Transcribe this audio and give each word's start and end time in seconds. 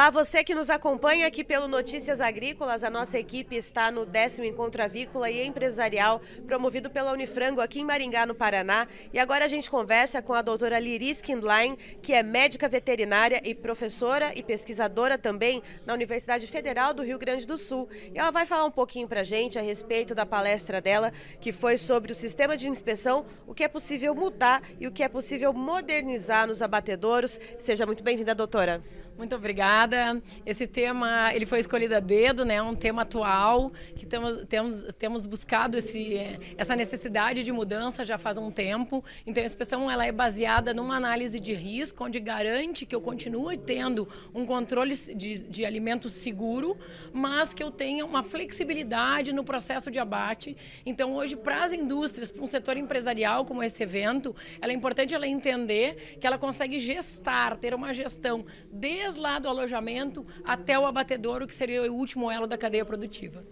Olá, 0.00 0.08
você 0.08 0.42
que 0.42 0.54
nos 0.54 0.70
acompanha 0.70 1.26
aqui 1.26 1.44
pelo 1.44 1.68
Notícias 1.68 2.22
Agrícolas. 2.22 2.82
A 2.82 2.88
nossa 2.88 3.18
equipe 3.18 3.54
está 3.54 3.90
no 3.90 4.06
décimo 4.06 4.46
Encontro 4.46 4.82
Avícola 4.82 5.30
e 5.30 5.46
Empresarial, 5.46 6.22
promovido 6.46 6.88
pela 6.88 7.12
Unifrango 7.12 7.60
aqui 7.60 7.80
em 7.80 7.84
Maringá, 7.84 8.24
no 8.24 8.34
Paraná. 8.34 8.88
E 9.12 9.18
agora 9.18 9.44
a 9.44 9.48
gente 9.48 9.68
conversa 9.68 10.22
com 10.22 10.32
a 10.32 10.40
doutora 10.40 10.78
Liris 10.78 11.20
Kindlein, 11.20 11.76
que 12.00 12.14
é 12.14 12.22
médica 12.22 12.66
veterinária 12.66 13.42
e 13.44 13.54
professora 13.54 14.32
e 14.34 14.42
pesquisadora 14.42 15.18
também 15.18 15.62
na 15.84 15.92
Universidade 15.92 16.46
Federal 16.46 16.94
do 16.94 17.02
Rio 17.02 17.18
Grande 17.18 17.46
do 17.46 17.58
Sul. 17.58 17.86
E 18.14 18.18
ela 18.18 18.30
vai 18.30 18.46
falar 18.46 18.64
um 18.64 18.70
pouquinho 18.70 19.06
para 19.06 19.20
a 19.20 19.24
gente 19.24 19.58
a 19.58 19.62
respeito 19.62 20.14
da 20.14 20.24
palestra 20.24 20.80
dela, 20.80 21.12
que 21.42 21.52
foi 21.52 21.76
sobre 21.76 22.10
o 22.10 22.14
sistema 22.14 22.56
de 22.56 22.70
inspeção, 22.70 23.26
o 23.46 23.52
que 23.52 23.64
é 23.64 23.68
possível 23.68 24.14
mudar 24.14 24.62
e 24.80 24.86
o 24.86 24.92
que 24.92 25.02
é 25.02 25.10
possível 25.10 25.52
modernizar 25.52 26.46
nos 26.46 26.62
abatedouros. 26.62 27.38
Seja 27.58 27.84
muito 27.84 28.02
bem-vinda, 28.02 28.34
doutora. 28.34 28.82
Muito 29.20 29.36
obrigada. 29.36 30.22
Esse 30.46 30.66
tema 30.66 31.30
ele 31.34 31.44
foi 31.44 31.58
escolhido 31.58 31.94
a 31.94 32.00
dedo, 32.00 32.42
né? 32.42 32.62
Um 32.62 32.74
tema 32.74 33.02
atual 33.02 33.70
que 33.94 34.06
temos, 34.06 34.46
temos, 34.48 34.86
temos 34.98 35.26
buscado 35.26 35.76
esse, 35.76 36.16
essa 36.56 36.74
necessidade 36.74 37.44
de 37.44 37.52
mudança 37.52 38.02
já 38.02 38.16
faz 38.16 38.38
um 38.38 38.50
tempo. 38.50 39.04
Então 39.26 39.42
a 39.42 39.46
inspeção 39.46 39.90
ela 39.90 40.06
é 40.06 40.10
baseada 40.10 40.72
numa 40.72 40.96
análise 40.96 41.38
de 41.38 41.52
risco, 41.52 42.02
onde 42.02 42.18
garante 42.18 42.86
que 42.86 42.94
eu 42.94 43.00
continue 43.02 43.58
tendo 43.58 44.08
um 44.34 44.46
controle 44.46 44.96
de, 44.96 45.46
de 45.46 45.66
alimento 45.66 46.08
seguro, 46.08 46.78
mas 47.12 47.52
que 47.52 47.62
eu 47.62 47.70
tenha 47.70 48.06
uma 48.06 48.22
flexibilidade 48.22 49.34
no 49.34 49.44
processo 49.44 49.90
de 49.90 49.98
abate. 49.98 50.56
Então 50.86 51.14
hoje 51.14 51.36
para 51.36 51.62
as 51.62 51.74
indústrias, 51.74 52.32
para 52.32 52.42
um 52.42 52.46
setor 52.46 52.78
empresarial 52.78 53.44
como 53.44 53.62
esse 53.62 53.82
evento, 53.82 54.34
ela 54.62 54.72
é 54.72 54.74
importante 54.74 55.14
ela 55.14 55.28
entender 55.28 56.16
que 56.18 56.26
ela 56.26 56.38
consegue 56.38 56.78
gestar, 56.78 57.58
ter 57.58 57.74
uma 57.74 57.92
gestão 57.92 58.46
desde 58.72 59.09
desde 59.10 59.20
lá 59.20 59.38
do 59.38 59.48
alojamento 59.48 60.24
até 60.44 60.78
o 60.78 60.86
abatedouro, 60.86 61.46
que 61.46 61.54
seria 61.54 61.90
o 61.90 61.94
último 61.94 62.30
elo 62.30 62.46
da 62.46 62.56
cadeia 62.56 62.84
produtiva. 62.84 63.44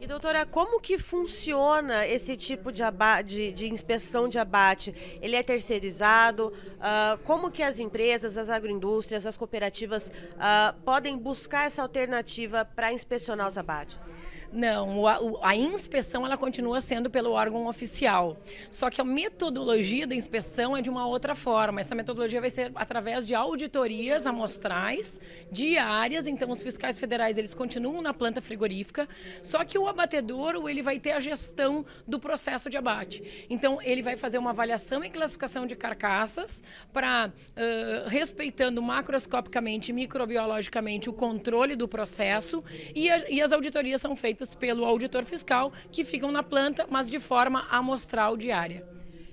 E 0.00 0.06
doutora, 0.06 0.44
como 0.44 0.80
que 0.80 0.98
funciona 0.98 2.06
esse 2.06 2.36
tipo 2.36 2.72
de, 2.72 2.82
de, 3.24 3.52
de 3.52 3.68
inspeção 3.68 4.28
de 4.28 4.36
abate? 4.36 4.92
Ele 5.20 5.36
é 5.36 5.42
terceirizado? 5.44 6.48
Uh, 6.48 7.22
como 7.24 7.52
que 7.52 7.62
as 7.62 7.78
empresas, 7.78 8.36
as 8.36 8.48
agroindústrias, 8.48 9.24
as 9.26 9.36
cooperativas 9.36 10.08
uh, 10.08 10.80
podem 10.84 11.16
buscar 11.16 11.66
essa 11.66 11.82
alternativa 11.82 12.64
para 12.64 12.92
inspecionar 12.92 13.48
os 13.48 13.56
abates? 13.56 13.96
Não, 14.52 15.06
a, 15.42 15.56
inspeção 15.56 16.26
ela 16.26 16.36
continua 16.36 16.80
sendo 16.82 17.08
pelo 17.08 17.30
órgão 17.30 17.66
oficial. 17.66 18.36
Só 18.70 18.90
que 18.90 19.00
a 19.00 19.04
metodologia 19.04 20.06
da 20.06 20.14
inspeção 20.14 20.76
é 20.76 20.82
de 20.82 20.90
uma 20.90 21.06
outra 21.06 21.34
forma. 21.34 21.80
Essa 21.80 21.94
metodologia 21.94 22.40
vai 22.40 22.50
ser 22.50 22.70
através 22.74 23.26
de 23.26 23.34
auditorias 23.34 24.26
amostrais 24.26 25.18
diárias. 25.50 26.26
Então, 26.26 26.50
os 26.50 26.62
fiscais 26.62 27.00
federais 27.00 27.38
eles 27.38 27.54
continuam 27.54 28.02
na 28.02 28.12
planta 28.12 28.42
frigorífica. 28.42 29.08
Só 29.40 29.64
que 29.64 29.78
o 29.78 29.88
abatedouro 29.88 30.68
ele 30.68 30.82
vai 30.82 30.98
ter 30.98 31.12
a 31.12 31.20
gestão 31.20 31.86
do 32.06 32.20
processo 32.20 32.68
de 32.68 32.76
abate. 32.76 33.46
Então, 33.48 33.80
ele 33.80 34.02
vai 34.02 34.18
fazer 34.18 34.36
uma 34.36 34.50
avaliação 34.50 35.02
e 35.02 35.08
classificação 35.08 35.66
de 35.66 35.74
carcaças 35.74 36.62
para 36.92 37.28
uh, 37.28 38.08
respeitando 38.08 38.82
macroscopicamente 38.82 39.94
microbiologicamente 39.94 41.08
o 41.08 41.12
controle 41.12 41.74
do 41.74 41.88
processo 41.88 42.62
e, 42.94 43.08
a, 43.08 43.30
e 43.30 43.40
as 43.40 43.52
auditorias 43.52 44.00
são 44.00 44.14
feitas 44.14 44.41
feitas 44.42 44.54
pelo 44.54 44.84
auditor 44.84 45.24
fiscal, 45.24 45.72
que 45.90 46.04
ficam 46.04 46.32
na 46.32 46.42
planta, 46.42 46.86
mas 46.90 47.08
de 47.08 47.20
forma 47.20 47.66
amostral 47.70 48.36
diária. 48.36 48.86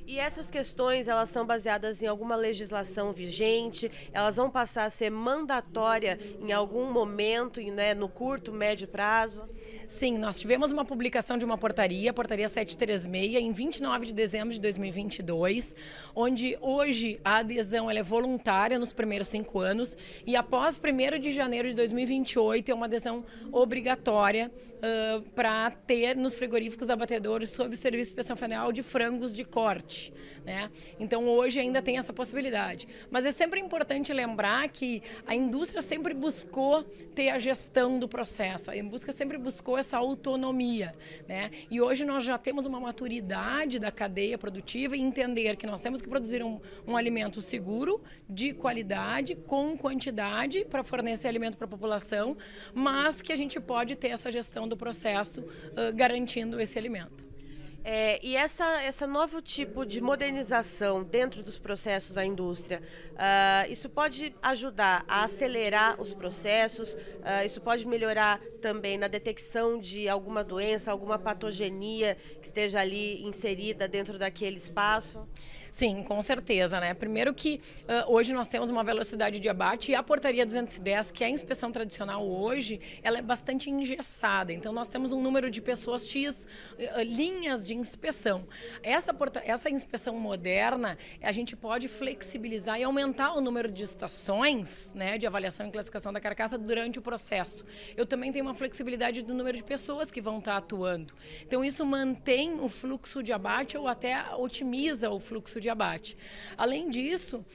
E 0.06 0.18
essas 0.18 0.50
questões, 0.50 1.08
elas 1.08 1.30
são 1.30 1.46
baseadas 1.46 2.02
em 2.02 2.08
alguma 2.08 2.36
legislação 2.36 3.14
vigente? 3.14 3.92
Elas 4.12 4.38
vão 4.38 4.50
passar 4.50 4.86
a 4.86 4.90
ser 4.90 5.12
mandatória 5.12 6.20
em 6.42 6.52
algum 6.52 6.92
momento, 6.92 7.62
né, 7.62 7.94
no 7.94 8.10
curto, 8.10 8.52
médio 8.52 8.88
prazo? 8.88 9.44
Sim, 9.90 10.20
nós 10.20 10.40
tivemos 10.40 10.72
uma 10.72 10.86
publicação 10.86 11.36
de 11.36 11.44
uma 11.44 11.58
portaria, 11.58 12.14
portaria 12.14 12.48
736, 12.48 13.42
em 13.42 13.52
29 13.52 14.06
de 14.06 14.14
dezembro 14.14 14.54
de 14.54 14.62
2022, 14.62 15.76
onde 16.14 16.56
hoje 16.62 17.20
a 17.26 17.38
adesão 17.38 17.90
é 17.90 18.04
voluntária 18.04 18.78
nos 18.78 18.94
primeiros 18.94 19.30
cinco 19.30 19.60
anos 19.60 19.98
e 20.28 20.36
após 20.36 20.80
1 20.80 21.20
de 21.20 21.32
janeiro 21.32 21.68
de 21.68 21.76
2028 21.76 22.70
é 22.70 22.74
uma 22.74 22.86
adesão 22.86 23.26
obrigatória 23.52 24.52
uh, 24.80 25.22
para 25.32 25.72
ter 25.72 26.16
nos 26.16 26.36
frigoríficos 26.36 26.92
abatedores 26.92 27.50
sob 27.50 27.76
serviço 27.76 28.16
de 28.16 28.36
federal 28.36 28.72
de 28.72 28.84
frangos 28.84 29.36
de 29.36 29.44
corte. 29.44 30.14
Né? 30.46 30.70
Então 31.00 31.28
hoje 31.28 31.60
ainda 31.60 31.82
tem 31.82 31.98
essa 31.98 32.14
possibilidade. 32.14 32.88
Mas 33.10 33.26
é 33.26 33.32
sempre 33.32 33.60
importante 33.60 34.14
lembrar 34.14 34.70
que 34.70 35.02
a 35.26 35.34
indústria 35.34 35.82
sempre 35.82 36.14
buscou 36.14 36.84
ter 37.16 37.30
a 37.30 37.40
gestão 37.40 37.98
do 37.98 38.08
processo, 38.08 38.70
a 38.70 38.78
indústria 38.78 39.12
sempre 39.12 39.38
buscou 39.40 39.79
essa 39.80 39.98
autonomia, 39.98 40.96
né? 41.28 41.52
E 41.70 41.82
hoje 41.82 42.06
nós 42.06 42.24
já 42.24 42.38
temos 42.38 42.66
uma 42.66 42.80
maturidade 42.80 43.80
da 43.80 43.92
cadeia 43.92 44.38
produtiva 44.38 44.96
e 44.96 45.02
entender 45.02 45.56
que 45.56 45.66
nós 45.66 45.82
temos 45.82 46.02
que 46.02 46.10
produzir 46.10 46.44
um, 46.44 46.60
um 46.88 46.96
alimento 46.96 47.42
seguro, 47.42 48.02
de 48.30 48.54
qualidade, 48.54 49.36
com 49.36 49.78
quantidade 49.78 50.66
para 50.66 50.84
fornecer 50.84 51.28
alimento 51.28 51.58
para 51.58 51.66
a 51.66 51.70
população, 51.70 52.38
mas 52.74 53.22
que 53.22 53.32
a 53.32 53.36
gente 53.36 53.60
pode 53.60 53.96
ter 53.96 54.10
essa 54.10 54.32
gestão 54.32 54.68
do 54.68 54.76
processo 54.76 55.42
uh, 55.42 55.96
garantindo 55.96 56.60
esse 56.60 56.78
alimento. 56.78 57.29
É, 57.84 58.20
e 58.22 58.36
essa, 58.36 58.82
essa 58.82 59.08
novo 59.08 59.42
tipo 59.42 59.86
de 59.86 60.02
modernização 60.02 61.04
dentro 61.04 61.42
dos 61.42 61.58
processos 61.58 62.14
da 62.14 62.26
indústria, 62.26 62.82
uh, 63.14 63.72
isso 63.72 63.90
pode 63.90 64.36
ajudar 64.42 65.06
a 65.08 65.24
acelerar 65.24 66.00
os 66.00 66.14
processos, 66.14 66.94
uh, 66.94 67.46
isso 67.46 67.62
pode 67.62 67.88
melhorar 67.88 68.40
também 68.62 68.98
na 68.98 69.08
detecção 69.08 69.80
de 69.80 70.10
alguma 70.10 70.44
doença, 70.44 70.92
alguma 70.92 71.18
patogenia 71.18 72.18
que 72.42 72.48
esteja 72.48 72.80
ali 72.82 73.24
inserida 73.24 73.88
dentro 73.88 74.20
daquele 74.20 74.58
espaço? 74.58 75.26
Sim, 75.72 76.04
com 76.04 76.22
certeza, 76.22 76.80
né? 76.80 76.94
Primeiro 76.94 77.34
que 77.34 77.62
uh, 77.84 78.12
hoje 78.12 78.34
nós 78.34 78.48
temos 78.48 78.70
uma 78.70 78.84
velocidade 78.84 79.40
de 79.40 79.50
abate 79.50 79.92
e 79.92 79.96
a 79.96 80.02
portaria 80.02 80.46
210, 80.46 81.12
que 81.12 81.24
é 81.24 81.28
a 81.28 81.30
inspeção 81.30 81.72
tradicional 81.72 82.28
hoje, 82.28 82.80
ela 83.04 83.20
é 83.20 83.22
bastante 83.22 83.70
engessada. 83.70 84.52
Então 84.52 84.74
nós 84.74 84.88
temos 84.88 85.12
um 85.12 85.22
número 85.22 85.50
de 85.50 85.62
pessoas 85.62 86.08
X 86.08 86.46
uh, 86.46 87.02
linhas 87.02 87.66
de 87.66 87.76
inspeção. 87.76 88.48
Essa, 88.82 89.14
porta, 89.14 89.42
essa 89.46 89.70
inspeção 89.70 90.16
moderna, 90.20 90.98
a 91.22 91.32
gente 91.32 91.56
pode 91.56 91.88
flexibilizar 91.88 92.80
e 92.80 92.84
aumentar 92.84 93.34
o 93.34 93.42
número 93.42 93.72
de 93.72 93.84
estações, 93.84 94.94
né, 94.96 95.18
de 95.18 95.28
avaliação 95.28 95.68
e 95.68 95.72
classificação 95.72 96.12
da 96.12 96.20
carcaça 96.20 96.58
durante 96.58 97.00
o 97.00 97.02
processo. 97.02 97.66
Eu 97.96 98.06
também 98.06 98.32
tenho 98.32 98.46
uma 98.46 98.56
flexibilidade 98.56 99.22
do 99.22 99.34
número 99.34 99.58
de 99.58 99.64
pessoas 99.64 100.12
que 100.12 100.22
vão 100.22 100.40
estar 100.40 100.58
atuando. 100.58 101.14
Então 101.46 101.64
isso 101.64 101.86
mantém 101.86 102.60
o 102.60 102.70
fluxo 102.70 103.22
de 103.22 103.32
abate 103.32 103.78
ou 103.78 103.88
até 103.88 104.36
otimiza 104.36 105.10
o 105.10 105.20
fluxo 105.20 105.59
de 105.60 105.70
abate. 105.70 106.18
Além 106.58 106.90
disso, 106.90 107.46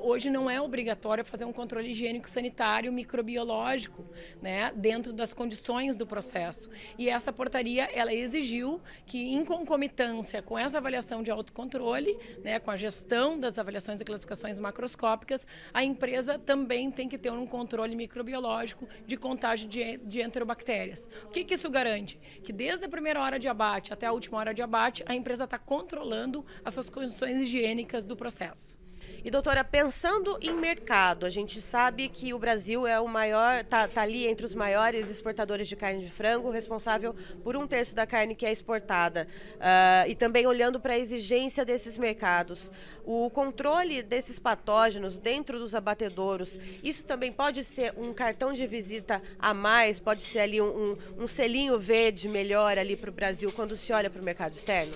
hoje 0.00 0.30
não 0.30 0.50
é 0.50 0.60
obrigatório 0.60 1.24
fazer 1.24 1.44
um 1.44 1.52
controle 1.52 1.90
higiênico 1.90 2.28
sanitário 2.28 2.92
microbiológico, 2.92 4.04
né, 4.40 4.72
dentro 4.74 5.12
das 5.12 5.32
condições 5.34 5.96
do 5.96 6.06
processo. 6.06 6.70
E 6.98 7.08
essa 7.08 7.32
portaria, 7.32 7.84
ela 7.92 8.12
exigiu 8.12 8.80
que 9.06 9.34
em 9.34 9.44
concomitância 9.44 10.42
com 10.42 10.58
essa 10.58 10.78
avaliação 10.78 11.22
de 11.22 11.30
autocontrole, 11.30 12.16
né, 12.42 12.58
com 12.58 12.70
a 12.70 12.76
gestão 12.76 13.38
das 13.38 13.58
avaliações 13.58 14.00
e 14.00 14.04
classificações 14.04 14.58
macroscópicas, 14.58 15.46
a 15.72 15.82
empresa 15.82 16.38
também 16.38 16.90
tem 16.90 17.08
que 17.08 17.18
ter 17.18 17.30
um 17.30 17.46
controle 17.46 17.96
microbiológico 17.96 18.88
de 19.06 19.16
contágio 19.16 19.68
de, 19.68 19.98
de 19.98 20.20
enterobactérias. 20.20 21.08
O 21.24 21.28
que, 21.28 21.44
que 21.44 21.54
isso 21.54 21.70
garante? 21.70 22.18
Que 22.42 22.52
desde 22.52 22.84
a 22.84 22.88
primeira 22.88 23.20
hora 23.20 23.38
de 23.38 23.48
abate 23.48 23.92
até 23.92 24.06
a 24.06 24.12
última 24.12 24.38
hora 24.38 24.54
de 24.54 24.62
abate, 24.62 25.02
a 25.06 25.14
empresa 25.14 25.44
está 25.44 25.58
controlando 25.58 26.44
as 26.64 26.74
suas 26.74 26.88
condições 26.90 27.40
higiênicas 27.40 27.53
higiênicas 27.54 28.04
do 28.04 28.16
processo. 28.16 28.82
E 29.22 29.30
doutora, 29.30 29.64
pensando 29.64 30.36
em 30.42 30.52
mercado, 30.52 31.24
a 31.24 31.30
gente 31.30 31.62
sabe 31.62 32.10
que 32.10 32.34
o 32.34 32.38
Brasil 32.38 32.86
é 32.86 33.00
o 33.00 33.08
maior, 33.08 33.64
tá, 33.64 33.88
tá, 33.88 34.02
ali 34.02 34.26
entre 34.26 34.44
os 34.44 34.52
maiores 34.52 35.08
exportadores 35.08 35.66
de 35.66 35.74
carne 35.74 36.04
de 36.04 36.12
frango, 36.12 36.50
responsável 36.50 37.14
por 37.42 37.56
um 37.56 37.66
terço 37.66 37.94
da 37.94 38.06
carne 38.06 38.34
que 38.34 38.44
é 38.44 38.52
exportada. 38.52 39.26
Uh, 39.54 40.10
e 40.10 40.14
também 40.14 40.46
olhando 40.46 40.78
para 40.78 40.92
a 40.92 40.98
exigência 40.98 41.64
desses 41.64 41.96
mercados, 41.96 42.70
o 43.02 43.30
controle 43.30 44.02
desses 44.02 44.38
patógenos 44.38 45.18
dentro 45.18 45.58
dos 45.58 45.74
abatedouros, 45.74 46.58
isso 46.82 47.02
também 47.02 47.32
pode 47.32 47.64
ser 47.64 47.94
um 47.96 48.12
cartão 48.12 48.52
de 48.52 48.66
visita 48.66 49.22
a 49.38 49.54
mais, 49.54 49.98
pode 49.98 50.22
ser 50.22 50.40
ali 50.40 50.60
um, 50.60 50.66
um, 50.66 51.22
um 51.22 51.26
selinho 51.26 51.78
verde 51.78 52.28
melhor 52.28 52.76
ali 52.76 52.94
para 52.94 53.08
o 53.08 53.12
Brasil 53.12 53.50
quando 53.52 53.74
se 53.74 53.90
olha 53.90 54.10
para 54.10 54.20
o 54.20 54.24
mercado 54.24 54.52
externo? 54.52 54.94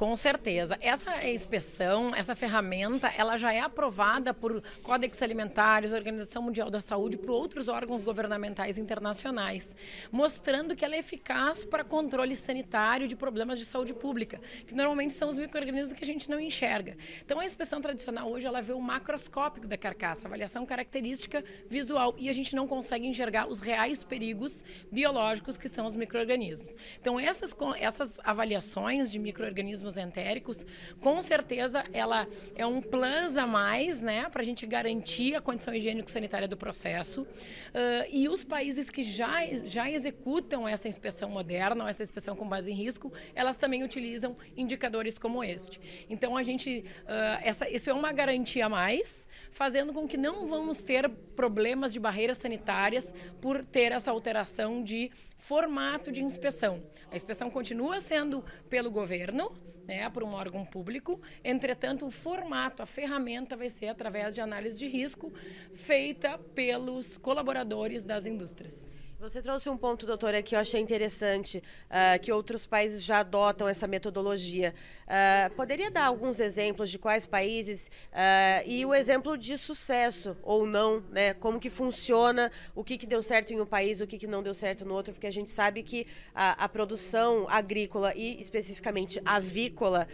Com 0.00 0.16
certeza. 0.16 0.78
Essa 0.80 1.28
inspeção, 1.28 2.14
essa 2.14 2.34
ferramenta, 2.34 3.12
ela 3.18 3.36
já 3.36 3.52
é 3.52 3.60
aprovada 3.60 4.32
por 4.32 4.62
Códex 4.82 5.20
Alimentares, 5.20 5.92
Organização 5.92 6.40
Mundial 6.40 6.70
da 6.70 6.80
Saúde, 6.80 7.18
por 7.18 7.28
outros 7.28 7.68
órgãos 7.68 8.02
governamentais 8.02 8.78
internacionais, 8.78 9.76
mostrando 10.10 10.74
que 10.74 10.86
ela 10.86 10.94
é 10.94 11.00
eficaz 11.00 11.66
para 11.66 11.84
controle 11.84 12.34
sanitário 12.34 13.06
de 13.06 13.14
problemas 13.14 13.58
de 13.58 13.66
saúde 13.66 13.92
pública, 13.92 14.40
que 14.66 14.74
normalmente 14.74 15.12
são 15.12 15.28
os 15.28 15.36
micro-organismos 15.36 15.92
que 15.92 16.02
a 16.02 16.06
gente 16.06 16.30
não 16.30 16.40
enxerga. 16.40 16.96
Então, 17.22 17.38
a 17.38 17.44
inspeção 17.44 17.78
tradicional 17.82 18.30
hoje, 18.30 18.46
ela 18.46 18.62
vê 18.62 18.72
o 18.72 18.80
macroscópico 18.80 19.68
da 19.68 19.76
carcaça, 19.76 20.26
avaliação 20.26 20.64
característica 20.64 21.44
visual, 21.68 22.14
e 22.16 22.30
a 22.30 22.32
gente 22.32 22.56
não 22.56 22.66
consegue 22.66 23.06
enxergar 23.06 23.50
os 23.50 23.60
reais 23.60 24.02
perigos 24.02 24.64
biológicos 24.90 25.58
que 25.58 25.68
são 25.68 25.84
os 25.84 25.94
micro-organismos. 25.94 26.74
Então, 26.98 27.20
essas, 27.20 27.54
essas 27.78 28.18
avaliações 28.24 29.12
de 29.12 29.18
micro-organismos 29.18 29.89
entéricos, 29.96 30.66
com 31.00 31.20
certeza, 31.22 31.84
ela 31.92 32.26
é 32.54 32.66
um 32.66 32.80
plus 32.80 33.36
a 33.36 33.46
mais, 33.46 34.00
né, 34.00 34.28
para 34.30 34.42
a 34.42 34.44
gente 34.44 34.66
garantir 34.66 35.34
a 35.34 35.40
condição 35.40 35.74
higiênico-sanitária 35.74 36.48
do 36.48 36.56
processo. 36.56 37.22
Uh, 37.22 38.06
e 38.10 38.28
os 38.28 38.44
países 38.44 38.90
que 38.90 39.02
já, 39.02 39.44
já 39.64 39.90
executam 39.90 40.66
essa 40.66 40.88
inspeção 40.88 41.30
moderna, 41.30 41.84
ou 41.84 41.90
essa 41.90 42.02
inspeção 42.02 42.36
com 42.36 42.48
base 42.48 42.70
em 42.70 42.74
risco, 42.74 43.12
elas 43.34 43.56
também 43.56 43.82
utilizam 43.82 44.36
indicadores 44.56 45.18
como 45.18 45.42
este. 45.42 45.80
Então, 46.08 46.36
a 46.36 46.42
gente, 46.42 46.84
uh, 47.04 47.40
essa, 47.42 47.68
isso 47.68 47.90
é 47.90 47.92
uma 47.92 48.12
garantia 48.12 48.66
a 48.66 48.68
mais, 48.68 49.28
fazendo 49.50 49.92
com 49.92 50.06
que 50.06 50.16
não 50.16 50.46
vamos 50.46 50.82
ter 50.82 51.08
problemas 51.34 51.92
de 51.92 52.00
barreiras 52.00 52.38
sanitárias 52.38 53.14
por 53.40 53.64
ter 53.64 53.92
essa 53.92 54.10
alteração 54.10 54.82
de 54.82 55.10
formato 55.40 56.12
de 56.12 56.22
inspeção. 56.22 56.82
A 57.10 57.16
inspeção 57.16 57.50
continua 57.50 58.00
sendo 58.00 58.44
pelo 58.68 58.90
governo, 58.90 59.52
né, 59.90 60.08
por 60.08 60.22
um 60.22 60.34
órgão 60.34 60.64
público, 60.64 61.20
entretanto, 61.42 62.06
o 62.06 62.12
formato, 62.12 62.80
a 62.80 62.86
ferramenta 62.86 63.56
vai 63.56 63.68
ser 63.68 63.88
através 63.88 64.36
de 64.36 64.40
análise 64.40 64.78
de 64.78 64.86
risco 64.86 65.32
feita 65.74 66.38
pelos 66.38 67.18
colaboradores 67.18 68.04
das 68.04 68.24
indústrias. 68.24 68.88
Você 69.20 69.42
trouxe 69.42 69.68
um 69.68 69.76
ponto, 69.76 70.06
doutora, 70.06 70.40
que 70.40 70.54
eu 70.54 70.58
achei 70.58 70.80
interessante, 70.80 71.58
uh, 71.58 72.18
que 72.22 72.32
outros 72.32 72.64
países 72.64 73.04
já 73.04 73.18
adotam 73.18 73.68
essa 73.68 73.86
metodologia. 73.86 74.74
Uh, 75.02 75.54
poderia 75.54 75.90
dar 75.90 76.06
alguns 76.06 76.40
exemplos 76.40 76.88
de 76.88 76.98
quais 76.98 77.26
países 77.26 77.90
uh, 78.14 78.66
e 78.66 78.82
o 78.86 78.94
exemplo 78.94 79.36
de 79.36 79.58
sucesso 79.58 80.34
ou 80.42 80.64
não, 80.64 81.04
né? 81.10 81.34
Como 81.34 81.60
que 81.60 81.68
funciona, 81.68 82.50
o 82.74 82.82
que, 82.82 82.96
que 82.96 83.06
deu 83.06 83.22
certo 83.22 83.52
em 83.52 83.60
um 83.60 83.66
país, 83.66 84.00
o 84.00 84.06
que, 84.06 84.16
que 84.16 84.26
não 84.26 84.42
deu 84.42 84.54
certo 84.54 84.86
no 84.86 84.94
outro, 84.94 85.12
porque 85.12 85.26
a 85.26 85.30
gente 85.30 85.50
sabe 85.50 85.82
que 85.82 86.06
a, 86.34 86.64
a 86.64 86.66
produção 86.66 87.46
agrícola 87.50 88.14
e 88.16 88.40
especificamente 88.40 89.20
avícola 89.22 90.08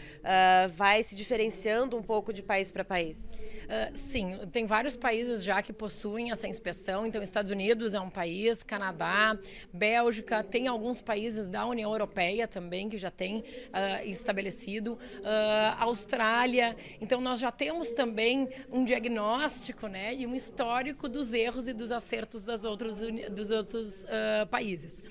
vai 0.75 1.01
se 1.05 1.15
diferenciando 1.15 1.97
um 1.97 2.03
pouco 2.03 2.33
de 2.33 2.43
país 2.43 2.73
para 2.73 2.85
país. 2.85 3.36
Uh, 3.67 3.91
sim, 3.97 4.39
tem 4.53 4.65
vários 4.65 4.97
países 4.97 5.43
já 5.43 5.61
que 5.61 5.73
possuem 5.73 6.31
essa 6.31 6.47
inspeção. 6.47 7.07
Então, 7.07 7.23
Estados 7.23 7.51
Unidos 7.51 7.95
é 7.95 8.01
um 8.01 8.09
país, 8.09 8.63
Canadá, 8.63 9.37
Bélgica, 9.73 10.45
tem 10.45 10.69
alguns 10.69 11.01
países 11.01 11.49
da 11.49 11.67
União 11.67 11.91
Europeia 11.91 12.47
também 12.47 12.89
que 12.89 12.97
já 12.97 13.11
tem 13.11 13.39
uh, 13.39 13.45
estabelecido, 14.05 14.93
uh, 14.93 14.99
Austrália. 15.79 16.77
Então, 17.01 17.21
nós 17.21 17.41
já 17.41 17.51
temos 17.51 17.91
também 17.91 18.49
um 18.71 18.85
diagnóstico, 18.85 19.89
né, 19.89 20.15
e 20.15 20.27
um 20.27 20.35
histórico 20.35 21.09
dos 21.09 21.33
erros 21.33 21.67
e 21.67 21.73
dos 21.73 21.91
acertos 21.91 22.45
das 22.45 22.65
outros, 22.65 23.01
dos 23.31 23.51
outros 23.51 24.07
países. 24.51 25.03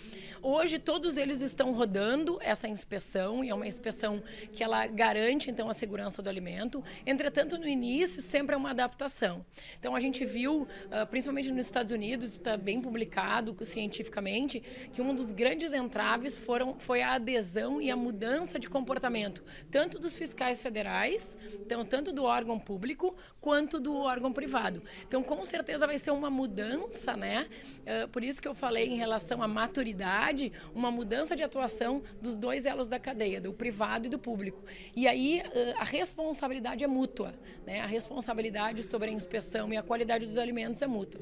Hoje, 0.42 0.78
todos 0.78 1.18
eles 1.18 1.42
estão 1.42 1.72
rodando 1.72 2.38
essa 2.40 2.68
inspeção 2.68 3.44
e 3.44 3.50
é 3.50 3.56
uma 3.56 3.68
inspeção 3.68 4.22
que 4.52 4.64
ela 4.64 4.86
garante 4.86 5.50
então 5.50 5.70
a 5.70 5.74
segurança 5.74 6.22
do 6.22 6.30
alimento. 6.30 6.84
Entretanto, 7.06 7.58
no 7.58 7.68
início 7.68 8.22
sempre 8.22 8.45
sempre 8.46 8.54
é 8.54 8.58
uma 8.58 8.70
adaptação. 8.70 9.44
Então 9.80 9.96
a 9.96 10.00
gente 10.00 10.24
viu, 10.24 10.62
uh, 10.62 11.08
principalmente 11.10 11.52
nos 11.52 11.66
Estados 11.66 11.92
Unidos, 11.92 12.34
está 12.34 12.56
bem 12.56 12.80
publicado 12.80 13.56
cientificamente, 13.66 14.62
que 14.94 15.02
um 15.02 15.16
dos 15.16 15.32
grandes 15.32 15.74
entraves 15.74 16.38
foram, 16.38 16.76
foi 16.78 17.02
a 17.02 17.14
adesão 17.14 17.82
e 17.82 17.90
a 17.90 17.96
mudança 17.96 18.60
de 18.60 18.70
comportamento, 18.70 19.44
tanto 19.72 19.98
dos 19.98 20.16
fiscais 20.16 20.62
federais, 20.62 21.40
então, 21.60 21.84
tanto 21.84 22.14
do 22.14 22.24
órgão 22.24 22.60
público, 22.60 23.18
quanto 23.42 23.80
do 23.80 23.96
órgão 23.98 24.32
privado. 24.32 24.84
Então, 25.08 25.24
com 25.24 25.44
certeza 25.44 25.88
vai 25.88 25.98
ser 25.98 26.12
uma 26.12 26.30
mudança, 26.30 27.18
né? 27.18 27.48
Uh, 27.80 28.08
por 28.10 28.24
isso 28.24 28.40
que 28.40 28.48
eu 28.48 28.54
falei 28.54 28.90
em 28.90 28.96
relação 28.96 29.42
à 29.42 29.48
maturidade, 29.48 30.54
uma 30.76 30.92
mudança 30.92 31.36
de 31.36 31.42
atuação 31.42 32.04
dos 32.22 32.38
dois 32.38 32.64
elos 32.64 32.88
da 32.88 33.00
cadeia, 33.00 33.42
do 33.42 33.52
privado 33.52 34.06
e 34.06 34.10
do 34.10 34.20
público. 34.20 34.64
E 34.96 35.08
aí 35.08 35.42
uh, 35.42 35.82
a 35.82 35.84
responsabilidade 35.84 36.84
é 36.84 36.88
mútua, 36.88 37.34
né? 37.66 37.82
A 37.82 37.88
responsabilidade 37.88 38.35
responsabilidade 38.36 38.84
sobre 38.84 39.10
a 39.10 39.14
inspeção 39.14 39.72
e 39.72 39.78
a 39.78 39.84
qualidade 39.84 40.26
dos 40.26 40.38
alimentos 40.38 40.82
é 40.82 40.88
mútua. 40.88 41.22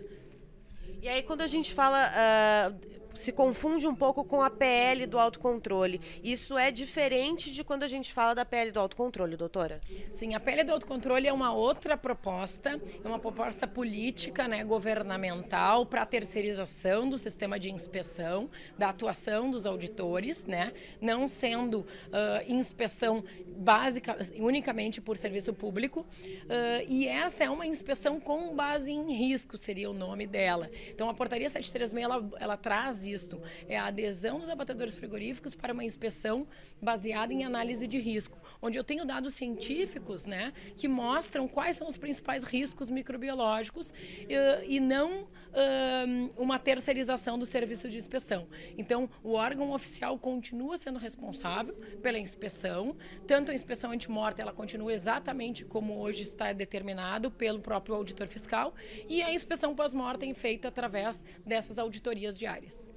E 1.01 1.07
aí, 1.07 1.21
quando 1.21 1.42
a 1.42 1.48
gente 1.48 1.74
fala 1.74 2.00
uh, 2.10 2.94
se 3.13 3.31
confunde 3.31 3.88
um 3.88 3.95
pouco 3.95 4.24
com 4.24 4.42
a 4.42 4.50
PL 4.50 5.06
do 5.06 5.19
autocontrole. 5.19 6.01
Isso 6.24 6.57
é 6.57 6.71
diferente 6.71 7.51
de 7.51 7.63
quando 7.63 7.83
a 7.83 7.88
gente 7.88 8.12
fala 8.12 8.33
da 8.33 8.45
PL 8.45 8.71
do 8.71 8.80
autocontrole, 8.80 9.38
doutora? 9.38 9.80
Sim, 10.12 10.33
a 10.33 10.39
PL 10.39 10.63
do 10.63 10.74
autocontrole 10.74 11.27
é 11.27 11.33
uma 11.33 11.54
outra 11.54 11.98
proposta, 11.98 12.81
é 13.04 13.07
uma 13.07 13.19
proposta 13.19 13.68
política, 13.68 14.48
né, 14.48 14.63
governamental 14.63 15.86
para 15.86 16.01
a 16.01 16.06
terceirização 16.06 17.07
do 17.07 17.18
sistema 17.18 17.60
de 17.60 17.71
inspeção, 17.71 18.50
da 18.77 18.89
atuação 18.89 19.51
dos 19.51 19.65
auditores, 19.65 20.45
né, 20.45 20.71
não 21.00 21.27
sendo 21.27 21.81
uh, 21.81 21.86
inspeção 22.48 23.24
básica, 23.63 24.18
unicamente 24.38 25.01
por 25.01 25.18
serviço 25.18 25.54
público. 25.54 26.01
Uh, 26.01 26.86
e 26.88 27.07
essa 27.07 27.44
é 27.44 27.50
uma 27.50 27.65
inspeção 27.65 28.19
com 28.19 28.54
base 28.56 28.92
em 28.92 29.12
risco, 29.13 29.57
seria 29.57 29.89
o 29.89 29.94
nome 29.94 30.27
dela. 30.27 30.69
Então, 30.89 31.10
a 31.10 31.13
portaria 31.13 31.48
736 31.48 32.04
ela, 32.04 32.30
ela 32.39 32.57
traz 32.57 33.06
isto. 33.06 33.42
É 33.68 33.77
a 33.77 33.86
adesão 33.86 34.39
dos 34.39 34.50
abatedores 34.50 34.94
frigoríficos 34.94 35.56
para 35.56 35.74
uma 35.74 35.83
inspeção 35.83 36.45
baseada 36.81 37.33
em 37.33 37.44
análise 37.44 37.88
de 37.88 37.98
risco, 37.98 38.38
onde 38.62 38.77
eu 38.77 38.83
tenho 38.83 39.06
dados 39.06 39.33
científicos 39.33 40.25
né, 40.25 40.51
que 40.75 40.88
mostram 40.88 41.48
quais 41.48 41.77
são 41.77 41.88
os 41.88 41.98
principais 41.98 42.44
riscos 42.44 42.89
microbiológicos 42.89 43.92
uh, 43.92 43.94
e 44.68 44.80
não 44.80 45.24
uh, 45.24 46.33
uma 46.36 46.60
terceirização 46.60 47.39
do 47.39 47.45
serviço 47.45 47.88
de 47.89 47.98
inspeção. 47.98 48.48
Então, 48.77 49.10
o 49.24 49.33
órgão 49.33 49.71
oficial 49.71 50.18
continua 50.19 50.75
sendo 50.77 51.00
responsável 51.00 51.74
pela 52.01 52.19
inspeção, 52.19 52.95
tanto 53.25 53.53
a 53.54 53.56
inspeção 53.56 53.92
antimorta 53.92 54.42
ela 54.42 54.52
continua 54.52 54.94
exatamente 54.94 55.64
como 55.64 56.00
hoje 56.00 56.24
está 56.24 56.52
determinado 56.52 57.32
pelo 57.32 57.60
próprio 57.60 57.96
auditor 57.96 58.28
fiscal, 58.28 58.74
e 59.08 59.22
a 59.22 59.32
inspeção 59.32 59.76
pós-mortem 59.76 60.34
feita 60.34 60.68
através 60.68 61.24
dessas 61.46 61.78
auditorias 61.78 62.38
diárias. 62.38 62.92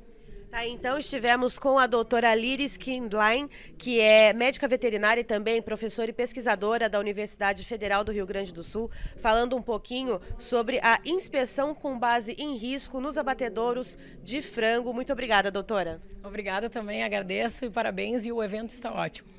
Tá, 0.50 0.64
então 0.64 0.96
estivemos 0.96 1.58
com 1.58 1.76
a 1.78 1.86
doutora 1.86 2.34
Liris 2.34 2.76
Kindlein, 2.76 3.50
que 3.76 4.00
é 4.00 4.32
médica 4.32 4.68
veterinária 4.68 5.20
e 5.20 5.24
também 5.24 5.60
professora 5.60 6.10
e 6.10 6.14
pesquisadora 6.14 6.88
da 6.88 7.00
Universidade 7.00 7.64
Federal 7.64 8.04
do 8.04 8.12
Rio 8.12 8.24
Grande 8.24 8.54
do 8.54 8.62
Sul, 8.62 8.90
falando 9.16 9.56
um 9.56 9.62
pouquinho 9.62 10.20
sobre 10.38 10.78
a 10.82 11.00
inspeção 11.04 11.74
com 11.74 11.98
base 11.98 12.32
em 12.38 12.56
risco 12.56 13.00
nos 13.00 13.18
abatedouros 13.18 13.98
de 14.22 14.40
frango. 14.40 14.94
Muito 14.94 15.12
obrigada, 15.12 15.50
doutora. 15.50 16.00
Obrigada 16.22 16.70
também, 16.70 17.02
agradeço 17.02 17.64
e 17.64 17.70
parabéns, 17.70 18.24
e 18.24 18.32
o 18.32 18.42
evento 18.42 18.70
está 18.70 18.92
ótimo. 18.92 19.35